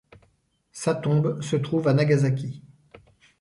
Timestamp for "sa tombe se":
0.71-1.55